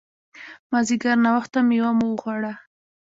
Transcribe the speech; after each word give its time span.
مازیګر 0.71 1.17
ناوخته 1.25 1.59
مېوه 1.67 1.91
مو 1.97 2.07
وخوړه. 2.11 2.53